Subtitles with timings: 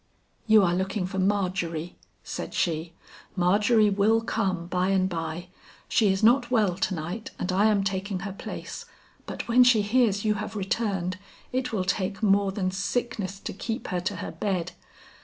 [0.47, 2.93] "You are looking for Margery," said she.
[3.35, 5.49] "Margery will come by and by;
[5.87, 8.85] she is not well to night and I am taking her place,
[9.27, 11.19] but when she hears you have returned,
[11.51, 14.71] it will take more than sickness to keep her to her bed.